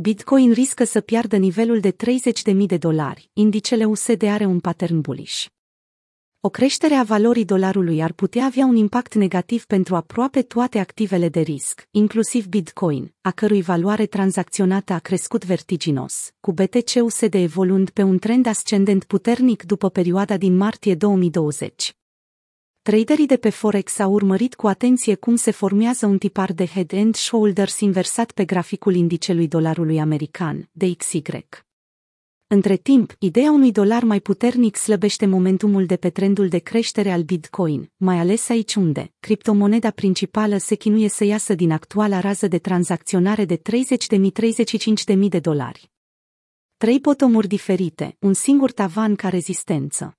Bitcoin 0.00 0.52
riscă 0.52 0.84
să 0.84 1.00
piardă 1.00 1.36
nivelul 1.36 1.80
de 1.80 1.96
30.000 2.52 2.56
de 2.66 2.76
dolari, 2.76 3.30
indicele 3.32 3.84
USD 3.84 4.22
are 4.22 4.44
un 4.44 4.60
pattern 4.60 5.00
bullish. 5.00 5.46
O 6.40 6.48
creștere 6.48 6.94
a 6.94 7.02
valorii 7.02 7.44
dolarului 7.44 8.02
ar 8.02 8.12
putea 8.12 8.44
avea 8.44 8.64
un 8.64 8.76
impact 8.76 9.14
negativ 9.14 9.64
pentru 9.64 9.94
aproape 9.96 10.42
toate 10.42 10.78
activele 10.78 11.28
de 11.28 11.40
risc, 11.40 11.88
inclusiv 11.90 12.46
Bitcoin, 12.46 13.14
a 13.20 13.30
cărui 13.30 13.62
valoare 13.62 14.06
tranzacționată 14.06 14.92
a 14.92 14.98
crescut 14.98 15.44
vertiginos, 15.44 16.30
cu 16.40 16.52
BTC-USD 16.52 17.34
evoluând 17.34 17.90
pe 17.90 18.02
un 18.02 18.18
trend 18.18 18.46
ascendent 18.46 19.04
puternic 19.04 19.62
după 19.62 19.88
perioada 19.88 20.36
din 20.36 20.56
martie 20.56 20.94
2020. 20.94 21.97
Traderii 22.88 23.26
de 23.26 23.36
pe 23.36 23.48
Forex 23.48 23.98
au 23.98 24.12
urmărit 24.12 24.54
cu 24.54 24.66
atenție 24.66 25.14
cum 25.14 25.36
se 25.36 25.50
formează 25.50 26.06
un 26.06 26.18
tipar 26.18 26.52
de 26.52 26.66
head 26.66 26.92
and 26.94 27.14
shoulders 27.14 27.80
inversat 27.80 28.32
pe 28.32 28.44
graficul 28.44 28.94
indicelui 28.94 29.48
dolarului 29.48 30.00
american, 30.00 30.68
DXY. 30.72 31.20
Între 32.46 32.76
timp, 32.76 33.14
ideea 33.18 33.50
unui 33.50 33.72
dolar 33.72 34.02
mai 34.02 34.20
puternic 34.20 34.76
slăbește 34.76 35.26
momentumul 35.26 35.86
de 35.86 35.96
pe 35.96 36.10
trendul 36.10 36.48
de 36.48 36.58
creștere 36.58 37.10
al 37.10 37.22
Bitcoin, 37.22 37.90
mai 37.96 38.18
ales 38.18 38.48
aici 38.48 38.74
unde 38.74 39.12
criptomoneda 39.20 39.90
principală 39.90 40.56
se 40.56 40.74
chinuie 40.74 41.08
să 41.08 41.24
iasă 41.24 41.54
din 41.54 41.70
actuala 41.70 42.20
rază 42.20 42.46
de 42.46 42.58
tranzacționare 42.58 43.44
de 43.44 43.60
30.000-35.000 45.16 45.18
de 45.28 45.38
dolari. 45.38 45.90
Trei 46.76 47.00
botomuri 47.00 47.48
diferite, 47.48 48.16
un 48.18 48.32
singur 48.32 48.72
tavan 48.72 49.14
ca 49.14 49.28
rezistență. 49.28 50.17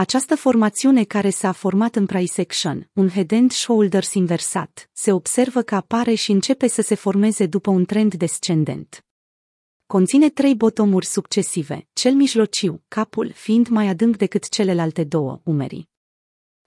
Această 0.00 0.36
formațiune 0.36 1.04
care 1.04 1.30
s-a 1.30 1.52
format 1.52 1.96
în 1.96 2.06
price 2.06 2.40
action, 2.40 2.90
un 2.92 3.08
head 3.08 3.32
and 3.32 3.50
shoulders 3.50 4.14
inversat, 4.14 4.90
se 4.92 5.12
observă 5.12 5.62
că 5.62 5.74
apare 5.74 6.14
și 6.14 6.30
începe 6.30 6.66
să 6.66 6.82
se 6.82 6.94
formeze 6.94 7.46
după 7.46 7.70
un 7.70 7.84
trend 7.84 8.14
descendent. 8.14 9.04
Conține 9.86 10.28
trei 10.30 10.54
botomuri 10.54 11.06
succesive, 11.06 11.88
cel 11.92 12.14
mijlociu, 12.14 12.82
capul 12.88 13.32
fiind 13.32 13.68
mai 13.68 13.88
adânc 13.88 14.16
decât 14.16 14.48
celelalte 14.48 15.04
două, 15.04 15.40
umerii. 15.44 15.88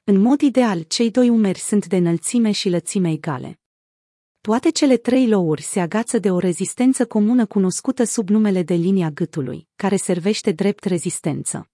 În 0.04 0.22
mod 0.22 0.42
ideal, 0.42 0.82
cei 0.82 1.12
doi 1.12 1.30
umeri 1.30 1.60
sunt 1.60 1.86
de 1.86 1.95
înălțime 1.95 2.52
și 2.52 2.70
lățime 2.70 3.12
egale. 3.12 3.60
Toate 4.42 4.70
cele 4.70 4.98
trei 4.98 5.28
louri 5.28 5.62
se 5.62 5.80
agață 5.80 6.20
de 6.20 6.32
o 6.32 6.40
rezistență 6.40 7.06
comună 7.06 7.45
cunoscută 7.45 8.04
sub 8.04 8.30
numele 8.30 8.64
de 8.64 8.73
linia 8.73 9.10
gâtului, 9.10 9.68
care 9.76 9.95
servește 9.95 10.52
drept 10.52 10.84
rezistență. 10.84 11.70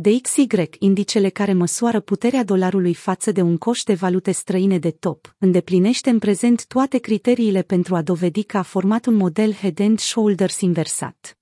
DXY, 0.00 0.68
indicele 0.78 1.28
care 1.28 1.52
măsoară 1.52 2.00
puterea 2.00 2.44
dolarului 2.44 2.94
față 2.94 3.32
de 3.32 3.42
un 3.42 3.56
coș 3.56 3.82
de 3.82 3.94
valute 3.94 4.30
străine 4.30 4.78
de 4.78 4.90
top, 4.90 5.34
îndeplinește 5.38 6.10
în 6.10 6.18
prezent 6.18 6.66
toate 6.66 6.98
criteriile 6.98 7.62
pentru 7.62 7.94
a 7.94 8.02
dovedi 8.02 8.42
că 8.42 8.56
a 8.56 8.62
format 8.62 9.06
un 9.06 9.14
model 9.14 9.52
head 9.52 9.80
and 9.80 9.98
shoulders 9.98 10.60
inversat. 10.60 11.38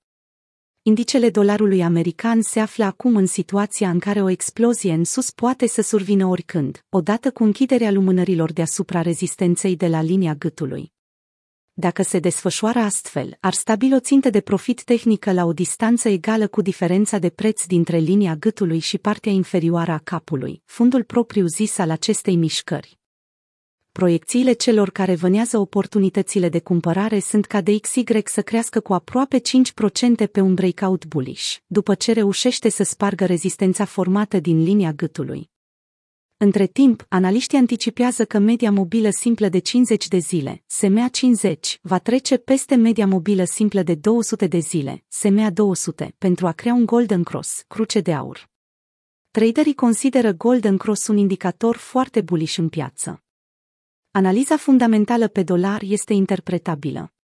Indicele 0.81 1.29
dolarului 1.29 1.81
american 1.81 2.41
se 2.41 2.59
află 2.59 2.83
acum 2.83 3.15
în 3.15 3.25
situația 3.25 3.89
în 3.89 3.99
care 3.99 4.21
o 4.21 4.29
explozie 4.29 4.93
în 4.93 5.03
sus 5.03 5.31
poate 5.31 5.67
să 5.67 5.81
survină 5.81 6.25
oricând, 6.25 6.85
odată 6.89 7.31
cu 7.31 7.43
închiderea 7.43 7.91
lumânărilor 7.91 8.53
deasupra 8.53 9.01
rezistenței 9.01 9.75
de 9.75 9.87
la 9.87 10.01
linia 10.01 10.33
gâtului 10.33 10.95
dacă 11.79 12.01
se 12.01 12.19
desfășoară 12.19 12.79
astfel, 12.79 13.37
ar 13.39 13.53
stabili 13.53 13.93
o 13.95 13.99
țintă 13.99 14.29
de 14.29 14.41
profit 14.41 14.83
tehnică 14.83 15.31
la 15.31 15.45
o 15.45 15.53
distanță 15.53 16.09
egală 16.09 16.47
cu 16.47 16.61
diferența 16.61 17.17
de 17.17 17.29
preț 17.29 17.65
dintre 17.65 17.97
linia 17.97 18.35
gâtului 18.35 18.79
și 18.79 18.97
partea 18.97 19.31
inferioară 19.31 19.91
a 19.91 19.97
capului, 19.97 20.61
fundul 20.65 21.03
propriu-zis 21.03 21.77
al 21.77 21.89
acestei 21.89 22.35
mișcări. 22.35 22.99
Proiecțiile 23.91 24.53
celor 24.53 24.89
care 24.89 25.15
vânează 25.15 25.57
oportunitățile 25.57 26.49
de 26.49 26.59
cumpărare 26.59 27.19
sunt 27.19 27.45
ca 27.45 27.61
de 27.61 27.77
XY 27.77 28.03
să 28.25 28.41
crească 28.41 28.79
cu 28.79 28.93
aproape 28.93 29.39
5% 29.39 30.31
pe 30.31 30.41
un 30.41 30.53
breakout 30.53 31.05
bullish, 31.05 31.55
după 31.67 31.95
ce 31.95 32.11
reușește 32.11 32.69
să 32.69 32.83
spargă 32.83 33.25
rezistența 33.25 33.85
formată 33.85 34.39
din 34.39 34.63
linia 34.63 34.91
gâtului. 34.91 35.49
Între 36.39 36.65
timp, 36.65 37.05
analiștii 37.09 37.57
anticipează 37.57 38.25
că 38.25 38.39
media 38.39 38.71
mobilă 38.71 39.09
simplă 39.09 39.49
de 39.49 39.59
50 39.59 40.07
de 40.07 40.17
zile, 40.17 40.63
SMA 40.65 41.07
50, 41.07 41.79
va 41.81 41.99
trece 41.99 42.37
peste 42.37 42.75
media 42.75 43.07
mobilă 43.07 43.43
simplă 43.43 43.81
de 43.81 43.95
200 43.95 44.47
de 44.47 44.57
zile, 44.59 45.03
SMA 45.07 45.49
200, 45.49 46.15
pentru 46.17 46.47
a 46.47 46.51
crea 46.51 46.73
un 46.73 46.85
Golden 46.85 47.23
Cross, 47.23 47.63
cruce 47.67 47.99
de 47.99 48.13
aur. 48.13 48.49
Traderii 49.31 49.75
consideră 49.75 50.31
Golden 50.33 50.77
Cross 50.77 51.07
un 51.07 51.17
indicator 51.17 51.75
foarte 51.75 52.21
bullish 52.21 52.57
în 52.57 52.69
piață. 52.69 53.23
Analiza 54.11 54.57
fundamentală 54.57 55.27
pe 55.27 55.43
dolar 55.43 55.81
este 55.85 56.13
interpretabilă. 56.13 57.16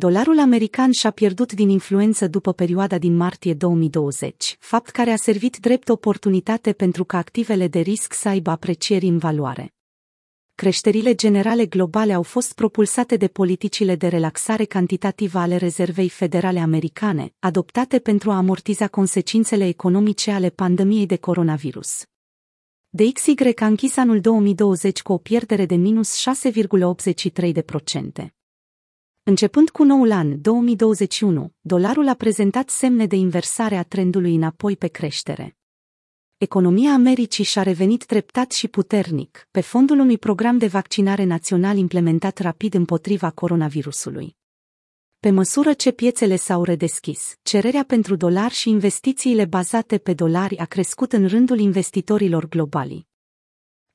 Dolarul 0.00 0.38
american 0.38 0.92
și-a 0.92 1.10
pierdut 1.10 1.52
din 1.52 1.68
influență 1.68 2.26
după 2.26 2.52
perioada 2.52 2.98
din 2.98 3.16
martie 3.16 3.54
2020, 3.54 4.56
fapt 4.58 4.90
care 4.90 5.10
a 5.10 5.16
servit 5.16 5.58
drept 5.58 5.88
oportunitate 5.88 6.72
pentru 6.72 7.04
ca 7.04 7.18
activele 7.18 7.68
de 7.68 7.78
risc 7.78 8.12
să 8.12 8.28
aibă 8.28 8.50
aprecieri 8.50 9.06
în 9.06 9.18
valoare. 9.18 9.74
Creșterile 10.54 11.14
generale 11.14 11.66
globale 11.66 12.12
au 12.12 12.22
fost 12.22 12.52
propulsate 12.54 13.16
de 13.16 13.28
politicile 13.28 13.96
de 13.96 14.06
relaxare 14.06 14.64
cantitativă 14.64 15.38
ale 15.38 15.56
Rezervei 15.56 16.08
Federale 16.08 16.60
Americane, 16.60 17.34
adoptate 17.38 17.98
pentru 17.98 18.30
a 18.30 18.36
amortiza 18.36 18.88
consecințele 18.88 19.66
economice 19.66 20.30
ale 20.30 20.50
pandemiei 20.50 21.06
de 21.06 21.16
coronavirus. 21.16 22.04
DXY 22.88 23.34
a 23.58 23.66
închis 23.66 23.96
anul 23.96 24.20
2020 24.20 25.02
cu 25.02 25.12
o 25.12 25.18
pierdere 25.18 25.66
de 25.66 25.74
minus 25.74 26.24
6,83%. 28.22 28.39
Începând 29.22 29.70
cu 29.70 29.82
noul 29.82 30.12
an 30.12 30.40
2021, 30.40 31.52
dolarul 31.60 32.08
a 32.08 32.14
prezentat 32.14 32.70
semne 32.70 33.06
de 33.06 33.16
inversare 33.16 33.76
a 33.76 33.82
trendului 33.82 34.34
înapoi 34.34 34.76
pe 34.76 34.86
creștere. 34.86 35.56
Economia 36.36 36.92
Americii 36.92 37.44
și-a 37.44 37.62
revenit 37.62 38.04
treptat 38.04 38.52
și 38.52 38.68
puternic, 38.68 39.48
pe 39.50 39.60
fondul 39.60 39.98
unui 39.98 40.18
program 40.18 40.58
de 40.58 40.66
vaccinare 40.66 41.24
național 41.24 41.76
implementat 41.76 42.38
rapid 42.38 42.74
împotriva 42.74 43.30
coronavirusului. 43.30 44.36
Pe 45.18 45.30
măsură 45.30 45.72
ce 45.72 45.90
piețele 45.90 46.36
s-au 46.36 46.64
redeschis, 46.64 47.34
cererea 47.42 47.84
pentru 47.84 48.16
dolari 48.16 48.54
și 48.54 48.68
investițiile 48.68 49.44
bazate 49.44 49.98
pe 49.98 50.14
dolari 50.14 50.58
a 50.58 50.64
crescut 50.64 51.12
în 51.12 51.26
rândul 51.26 51.58
investitorilor 51.58 52.48
globali. 52.48 53.09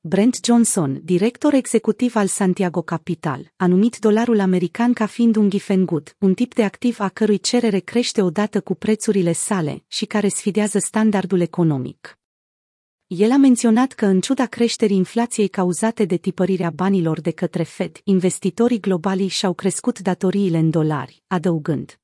Brent 0.08 0.38
Johnson, 0.44 1.00
director 1.04 1.54
executiv 1.54 2.16
al 2.16 2.26
Santiago 2.26 2.82
Capital, 2.82 3.52
a 3.56 3.66
numit 3.66 3.98
dolarul 3.98 4.40
american 4.40 4.92
ca 4.92 5.06
fiind 5.06 5.36
un 5.36 5.50
good, 5.84 6.16
un 6.18 6.34
tip 6.34 6.54
de 6.54 6.64
activ 6.64 7.00
a 7.00 7.08
cărui 7.08 7.38
cerere 7.38 7.78
crește 7.78 8.22
odată 8.22 8.60
cu 8.60 8.74
prețurile 8.74 9.32
sale 9.32 9.84
și 9.86 10.04
care 10.04 10.28
sfidează 10.28 10.78
standardul 10.78 11.40
economic. 11.40 12.18
El 13.06 13.30
a 13.30 13.36
menționat 13.36 13.92
că, 13.92 14.06
în 14.06 14.20
ciuda 14.20 14.46
creșterii 14.46 14.96
inflației 14.96 15.48
cauzate 15.48 16.04
de 16.04 16.16
tipărirea 16.16 16.70
banilor 16.70 17.20
de 17.20 17.30
către 17.30 17.62
Fed, 17.62 18.00
investitorii 18.04 18.80
globali 18.80 19.26
și-au 19.26 19.54
crescut 19.54 19.98
datoriile 19.98 20.58
în 20.58 20.70
dolari, 20.70 21.22
adăugând. 21.26 21.98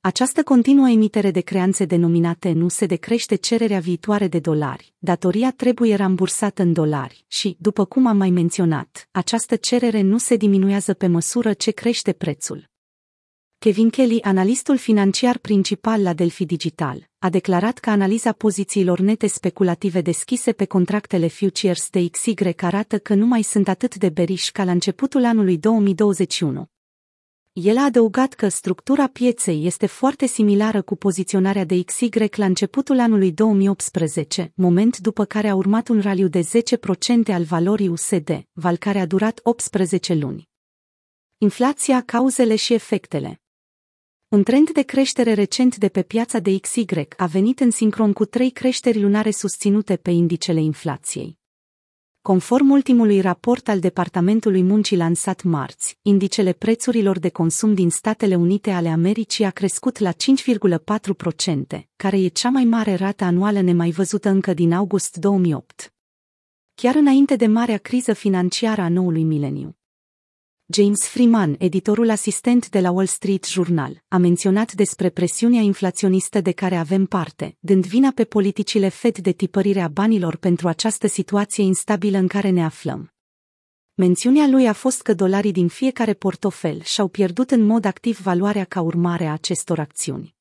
Această 0.00 0.42
continuă 0.42 0.88
emitere 0.88 1.30
de 1.30 1.40
creanțe 1.40 1.84
denominate 1.84 2.52
nu 2.52 2.68
se 2.68 2.86
decrește 2.86 3.34
cererea 3.34 3.78
viitoare 3.78 4.28
de 4.28 4.38
dolari, 4.38 4.94
datoria 4.98 5.50
trebuie 5.50 5.94
rambursată 5.94 6.62
în 6.62 6.72
dolari 6.72 7.24
și, 7.28 7.56
după 7.60 7.84
cum 7.84 8.06
am 8.06 8.16
mai 8.16 8.30
menționat, 8.30 9.08
această 9.10 9.56
cerere 9.56 10.00
nu 10.00 10.18
se 10.18 10.36
diminuează 10.36 10.94
pe 10.94 11.06
măsură 11.06 11.52
ce 11.52 11.70
crește 11.70 12.12
prețul. 12.12 12.68
Kevin 13.58 13.90
Kelly, 13.90 14.22
analistul 14.22 14.76
financiar 14.76 15.38
principal 15.38 16.02
la 16.02 16.12
Delphi 16.12 16.44
Digital, 16.44 17.08
a 17.18 17.30
declarat 17.30 17.78
că 17.78 17.90
analiza 17.90 18.32
pozițiilor 18.32 18.98
nete 18.98 19.26
speculative 19.26 20.00
deschise 20.00 20.52
pe 20.52 20.64
contractele 20.64 21.28
futures 21.28 21.90
de 21.90 22.08
XY 22.08 22.54
arată 22.56 22.98
că 22.98 23.14
nu 23.14 23.26
mai 23.26 23.42
sunt 23.42 23.68
atât 23.68 23.96
de 23.96 24.08
beriși 24.08 24.52
ca 24.52 24.64
la 24.64 24.70
începutul 24.70 25.24
anului 25.24 25.58
2021. 25.58 26.68
El 27.60 27.76
a 27.76 27.84
adăugat 27.84 28.32
că 28.32 28.48
structura 28.48 29.06
pieței 29.06 29.66
este 29.66 29.86
foarte 29.86 30.26
similară 30.26 30.82
cu 30.82 30.96
poziționarea 30.96 31.64
de 31.64 31.82
XY 31.82 32.08
la 32.36 32.44
începutul 32.44 32.98
anului 32.98 33.32
2018, 33.32 34.52
moment 34.54 34.98
după 34.98 35.24
care 35.24 35.48
a 35.48 35.54
urmat 35.54 35.88
un 35.88 36.00
raliu 36.00 36.28
de 36.28 36.40
10% 36.40 37.32
al 37.32 37.42
valorii 37.42 37.88
USD, 37.88 38.44
val 38.52 38.76
care 38.76 38.98
a 38.98 39.06
durat 39.06 39.40
18 39.42 40.14
luni. 40.14 40.48
Inflația, 41.38 42.02
cauzele 42.02 42.56
și 42.56 42.74
efectele 42.74 43.40
un 44.28 44.42
trend 44.42 44.70
de 44.70 44.82
creștere 44.82 45.32
recent 45.32 45.76
de 45.76 45.88
pe 45.88 46.02
piața 46.02 46.38
de 46.38 46.58
XY 46.58 46.84
a 47.16 47.26
venit 47.26 47.60
în 47.60 47.70
sincron 47.70 48.12
cu 48.12 48.24
trei 48.24 48.50
creșteri 48.50 49.00
lunare 49.00 49.30
susținute 49.30 49.96
pe 49.96 50.10
indicele 50.10 50.60
inflației. 50.60 51.37
Conform 52.22 52.70
ultimului 52.70 53.20
raport 53.20 53.68
al 53.68 53.80
Departamentului 53.80 54.62
Muncii 54.62 54.96
lansat 54.96 55.42
marți, 55.42 55.98
indicele 56.02 56.52
prețurilor 56.52 57.18
de 57.18 57.28
consum 57.28 57.74
din 57.74 57.90
Statele 57.90 58.34
Unite 58.34 58.70
ale 58.70 58.88
Americii 58.88 59.44
a 59.44 59.50
crescut 59.50 59.98
la 59.98 60.12
5,4%, 60.12 61.80
care 61.96 62.20
e 62.20 62.28
cea 62.28 62.48
mai 62.48 62.64
mare 62.64 62.94
rată 62.94 63.24
anuală 63.24 63.60
nemai 63.60 63.90
văzută 63.90 64.28
încă 64.28 64.54
din 64.54 64.72
august 64.72 65.16
2008. 65.16 65.92
Chiar 66.74 66.94
înainte 66.94 67.36
de 67.36 67.46
marea 67.46 67.78
criză 67.78 68.12
financiară 68.12 68.80
a 68.80 68.88
noului 68.88 69.22
mileniu. 69.22 69.77
James 70.70 71.08
Freeman, 71.08 71.54
editorul 71.58 72.10
asistent 72.10 72.68
de 72.68 72.80
la 72.80 72.90
Wall 72.90 73.06
Street 73.06 73.44
Journal, 73.46 74.02
a 74.08 74.16
menționat 74.16 74.72
despre 74.72 75.10
presiunea 75.10 75.60
inflaționistă 75.60 76.40
de 76.40 76.52
care 76.52 76.76
avem 76.76 77.06
parte, 77.06 77.56
dând 77.60 77.86
vina 77.86 78.10
pe 78.14 78.24
politicile 78.24 78.88
Fed 78.88 79.18
de 79.18 79.32
tipărire 79.32 79.80
a 79.80 79.88
banilor 79.88 80.36
pentru 80.36 80.68
această 80.68 81.06
situație 81.06 81.64
instabilă 81.64 82.18
în 82.18 82.26
care 82.26 82.50
ne 82.50 82.64
aflăm. 82.64 83.12
Mențiunea 83.94 84.46
lui 84.46 84.66
a 84.66 84.72
fost 84.72 85.02
că 85.02 85.14
dolarii 85.14 85.52
din 85.52 85.68
fiecare 85.68 86.14
portofel 86.14 86.82
și-au 86.82 87.08
pierdut 87.08 87.50
în 87.50 87.66
mod 87.66 87.84
activ 87.84 88.18
valoarea 88.18 88.64
ca 88.64 88.80
urmare 88.80 89.26
a 89.26 89.32
acestor 89.32 89.78
acțiuni. 89.78 90.34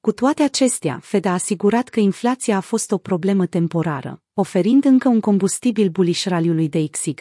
Cu 0.00 0.12
toate 0.12 0.42
acestea, 0.42 0.98
Fed 1.02 1.24
a 1.24 1.32
asigurat 1.32 1.88
că 1.88 2.00
inflația 2.00 2.56
a 2.56 2.60
fost 2.60 2.92
o 2.92 2.98
problemă 2.98 3.46
temporară, 3.46 4.22
oferind 4.34 4.84
încă 4.84 5.08
un 5.08 5.20
combustibil 5.20 5.88
bullish 5.88 6.24
raliului 6.24 6.68
de 6.68 6.86
XY. 6.86 7.14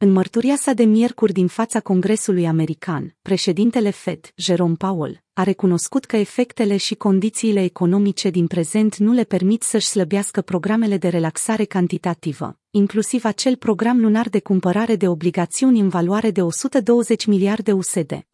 În 0.00 0.12
mărturia 0.12 0.56
sa 0.56 0.72
de 0.72 0.84
miercuri 0.84 1.32
din 1.32 1.46
fața 1.46 1.80
Congresului 1.80 2.46
American, 2.46 3.16
președintele 3.22 3.90
Fed, 3.90 4.32
Jerome 4.36 4.74
Powell, 4.74 5.22
a 5.32 5.42
recunoscut 5.42 6.04
că 6.04 6.16
efectele 6.16 6.76
și 6.76 6.94
condițiile 6.94 7.62
economice 7.62 8.30
din 8.30 8.46
prezent 8.46 8.96
nu 8.96 9.12
le 9.12 9.24
permit 9.24 9.62
să-și 9.62 9.86
slăbească 9.86 10.40
programele 10.40 10.96
de 10.96 11.08
relaxare 11.08 11.64
cantitativă, 11.64 12.58
inclusiv 12.70 13.24
acel 13.24 13.56
program 13.56 14.00
lunar 14.00 14.28
de 14.28 14.40
cumpărare 14.40 14.96
de 14.96 15.08
obligațiuni 15.08 15.80
în 15.80 15.88
valoare 15.88 16.30
de 16.30 16.42
120 16.42 17.26
miliarde 17.26 17.72
USD. 17.72 18.26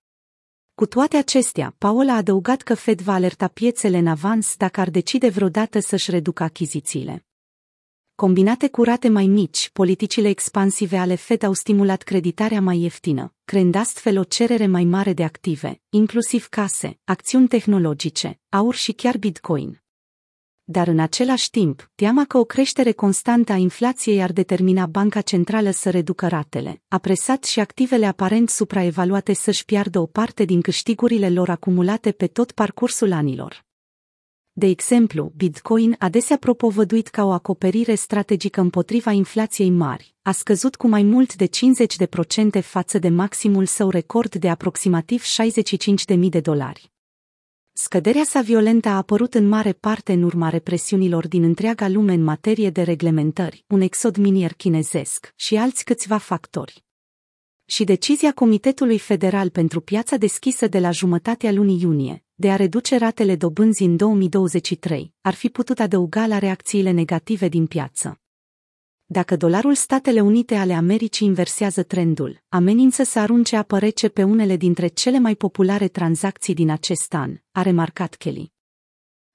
Cu 0.75 0.87
toate 0.87 1.17
acestea, 1.17 1.75
Paul 1.79 2.09
a 2.09 2.17
adăugat 2.17 2.63
că 2.63 2.75
Fed 2.75 3.01
va 3.01 3.13
alerta 3.13 3.49
piețele 3.49 3.99
în 3.99 4.07
avans 4.07 4.57
dacă 4.57 4.81
ar 4.81 4.91
decide 4.91 5.29
vreodată 5.29 5.79
să-și 5.79 6.11
reducă 6.11 6.43
achizițiile. 6.43 7.27
Combinate 8.17 8.69
cu 8.69 8.83
rate 8.83 9.09
mai 9.09 9.27
mici, 9.27 9.71
politicile 9.73 10.29
expansive 10.29 10.97
ale 10.97 11.15
Fed 11.15 11.43
au 11.43 11.53
stimulat 11.53 12.03
creditarea 12.03 12.61
mai 12.61 12.79
ieftină, 12.79 13.35
creând 13.45 13.75
astfel 13.75 14.19
o 14.19 14.25
cerere 14.25 14.67
mai 14.67 14.85
mare 14.85 15.13
de 15.13 15.25
active, 15.25 15.81
inclusiv 15.89 16.47
case, 16.47 16.99
acțiuni 17.05 17.49
tehnologice, 17.49 18.41
aur 18.49 18.75
și 18.75 18.93
chiar 18.93 19.17
bitcoin. 19.17 19.83
Dar 20.65 20.87
în 20.87 20.99
același 20.99 21.51
timp, 21.51 21.91
teama 21.95 22.25
că 22.25 22.39
o 22.39 22.45
creștere 22.45 22.93
constantă 22.93 23.53
a 23.53 23.57
inflației 23.57 24.23
ar 24.23 24.33
determina 24.33 24.87
Banca 24.87 25.21
Centrală 25.21 25.71
să 25.71 25.91
reducă 25.91 26.29
ratele, 26.29 26.83
a 26.89 26.99
presat 26.99 27.45
și 27.45 27.61
activele 27.61 28.07
aparent 28.07 28.51
supraevaluate 28.51 29.33
să-și 29.33 29.65
piardă 29.65 29.99
o 29.99 30.07
parte 30.07 30.45
din 30.45 30.61
câștigurile 30.61 31.31
lor 31.31 31.49
acumulate 31.49 32.13
pe 32.13 32.27
tot 32.27 32.53
parcursul 32.53 33.13
anilor. 33.13 33.65
De 34.57 34.67
exemplu, 34.67 35.33
Bitcoin, 35.37 35.97
adesea 35.99 36.37
propovăduit 36.37 37.09
ca 37.09 37.25
o 37.25 37.31
acoperire 37.31 37.95
strategică 37.95 38.61
împotriva 38.61 39.11
inflației 39.11 39.71
mari, 39.71 40.15
a 40.23 40.33
scăzut 40.33 40.77
cu 40.77 40.89
mai 40.89 41.03
mult 41.03 41.35
de 41.35 41.49
50% 42.59 42.63
față 42.63 42.99
de 42.99 43.09
maximul 43.09 43.67
său 43.67 43.91
record 43.91 44.35
de 44.35 44.49
aproximativ 44.49 45.23
65.000 45.23 46.29
de 46.29 46.41
dolari. 46.41 46.93
Scăderea 47.73 48.25
sa 48.25 48.41
violentă 48.41 48.89
a 48.89 48.97
apărut 48.97 49.35
în 49.35 49.49
mare 49.49 49.73
parte 49.73 50.13
în 50.13 50.23
urma 50.23 50.49
represiunilor 50.49 51.29
din 51.29 51.43
întreaga 51.43 51.89
lume 51.89 52.13
în 52.13 52.23
materie 52.23 52.71
de 52.71 52.83
reglementări, 52.83 53.65
un 53.69 53.81
exod 53.81 54.17
minier 54.17 54.53
chinezesc 54.53 55.33
și 55.37 55.57
alți 55.57 55.85
câțiva 55.85 56.17
factori. 56.17 56.85
Și 57.65 57.85
decizia 57.85 58.33
Comitetului 58.33 58.99
Federal 58.99 59.51
pentru 59.51 59.81
Piața 59.81 60.17
Deschisă 60.17 60.67
de 60.67 60.79
la 60.79 60.91
jumătatea 60.91 61.53
lunii 61.53 61.81
iunie, 61.81 62.24
de 62.35 62.51
a 62.51 62.57
reduce 62.57 62.97
ratele 62.99 63.37
dobânzii 63.37 63.87
în 63.87 63.97
2023, 63.97 65.13
ar 65.21 65.35
fi 65.35 65.49
putut 65.49 65.81
adăuga 65.81 66.27
la 66.27 66.39
reacțiile 66.39 66.91
negative 66.91 67.49
din 67.49 67.67
piață. 67.67 68.21
Dacă 69.07 69.37
dolarul 69.37 69.75
Statele 69.75 70.21
Unite 70.21 70.55
ale 70.55 70.73
Americii 70.73 71.27
inversează 71.27 71.83
trendul, 71.83 72.43
amenință 72.49 73.03
să 73.03 73.19
arunce 73.19 73.57
apă 73.57 73.79
rece 73.79 74.09
pe 74.09 74.23
unele 74.23 74.57
dintre 74.57 74.87
cele 74.87 75.19
mai 75.19 75.35
populare 75.35 75.89
tranzacții 75.89 76.55
din 76.55 76.71
acest 76.71 77.15
an, 77.15 77.37
a 77.53 77.63
remarcat 77.63 78.15
Kelly. 78.15 78.53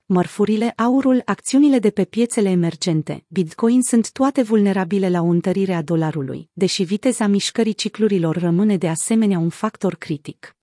Mărfurile, 0.06 0.74
aurul, 0.75 1.22
acțiunile 1.25 1.80
de 1.80 1.90
pe 1.90 2.06
piețele 2.06 2.50
emergente, 2.50 3.25
Bitcoin 3.28 3.81
sunt 3.81 4.12
toate 4.12 4.42
vulnerabile 4.42 5.10
la 5.10 5.22
o 5.22 5.28
întărire 5.28 5.74
a 5.74 5.81
dolarului, 5.81 6.50
deși 6.54 6.84
viteza 6.84 7.28
mișcării 7.28 7.74
ciclurilor 7.74 8.36
rămâne 8.36 8.78
de 8.78 8.88
asemenea 8.88 9.40
un 9.40 9.50
factor 9.50 9.95
critic. 9.95 10.59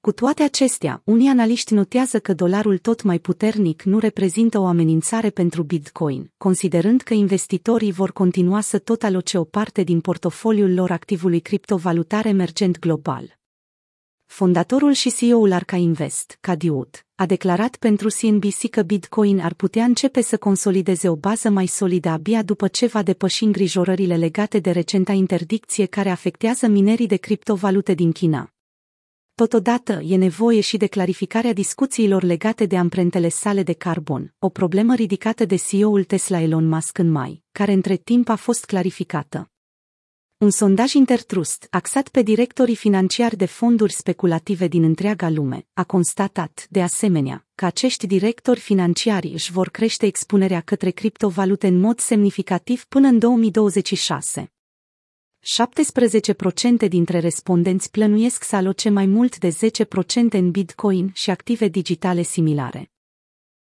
Cu 0.00 0.12
toate 0.12 0.42
acestea, 0.42 1.02
unii 1.04 1.28
analiști 1.28 1.74
notează 1.74 2.18
că 2.18 2.34
dolarul 2.34 2.78
tot 2.78 3.02
mai 3.02 3.18
puternic 3.18 3.82
nu 3.82 3.98
reprezintă 3.98 4.58
o 4.58 4.66
amenințare 4.66 5.30
pentru 5.30 5.62
Bitcoin, 5.62 6.32
considerând 6.36 7.00
că 7.00 7.14
investitorii 7.14 7.92
vor 7.92 8.12
continua 8.12 8.60
să 8.60 8.78
tot 8.78 9.02
aloce 9.02 9.38
o 9.38 9.44
parte 9.44 9.82
din 9.82 10.00
portofoliul 10.00 10.74
lor 10.74 10.90
activului 10.90 11.40
criptovalutar 11.40 12.26
emergent 12.26 12.78
global. 12.78 13.36
Fondatorul 14.26 14.92
și 14.92 15.12
CEO-ul 15.12 15.52
Arca 15.52 15.76
Invest, 15.76 16.38
Cadiut, 16.40 17.06
a 17.14 17.26
declarat 17.26 17.76
pentru 17.76 18.08
CNBC 18.20 18.70
că 18.70 18.82
Bitcoin 18.82 19.40
ar 19.40 19.54
putea 19.54 19.84
începe 19.84 20.20
să 20.20 20.36
consolideze 20.36 21.08
o 21.08 21.16
bază 21.16 21.50
mai 21.50 21.66
solidă 21.66 22.08
abia 22.08 22.42
după 22.42 22.68
ce 22.68 22.86
va 22.86 23.02
depăși 23.02 23.44
îngrijorările 23.44 24.16
legate 24.16 24.58
de 24.58 24.70
recenta 24.70 25.12
interdicție 25.12 25.86
care 25.86 26.10
afectează 26.10 26.66
minerii 26.66 27.06
de 27.06 27.16
criptovalute 27.16 27.94
din 27.94 28.12
China. 28.12 28.55
Totodată, 29.42 29.92
e 29.92 30.16
nevoie 30.16 30.60
și 30.60 30.76
de 30.76 30.86
clarificarea 30.86 31.52
discuțiilor 31.52 32.22
legate 32.22 32.66
de 32.66 32.76
amprentele 32.76 33.28
sale 33.28 33.62
de 33.62 33.72
carbon, 33.72 34.34
o 34.38 34.48
problemă 34.48 34.94
ridicată 34.94 35.44
de 35.44 35.56
CEO-ul 35.56 36.04
Tesla 36.04 36.40
Elon 36.40 36.68
Musk 36.68 36.98
în 36.98 37.10
mai, 37.10 37.42
care 37.52 37.72
între 37.72 37.96
timp 37.96 38.28
a 38.28 38.34
fost 38.34 38.64
clarificată. 38.64 39.50
Un 40.38 40.50
sondaj 40.50 40.92
intertrust, 40.92 41.66
axat 41.70 42.08
pe 42.08 42.22
directorii 42.22 42.76
financiari 42.76 43.36
de 43.36 43.46
fonduri 43.46 43.92
speculative 43.92 44.68
din 44.68 44.82
întreaga 44.82 45.28
lume, 45.28 45.66
a 45.72 45.84
constatat, 45.84 46.66
de 46.70 46.82
asemenea, 46.82 47.46
că 47.54 47.64
acești 47.64 48.06
directori 48.06 48.60
financiari 48.60 49.28
își 49.32 49.52
vor 49.52 49.68
crește 49.68 50.06
expunerea 50.06 50.60
către 50.60 50.90
criptovalute 50.90 51.66
în 51.66 51.78
mod 51.78 51.98
semnificativ 51.98 52.84
până 52.84 53.08
în 53.08 53.18
2026. 53.18 54.50
17% 55.46 56.88
dintre 56.88 57.18
respondenți 57.18 57.90
plănuiesc 57.90 58.44
să 58.44 58.56
aloce 58.56 58.88
mai 58.88 59.06
mult 59.06 59.38
de 59.38 59.48
10% 59.48 59.52
în 60.30 60.50
Bitcoin 60.50 61.10
și 61.14 61.30
active 61.30 61.68
digitale 61.68 62.22
similare. 62.22 62.90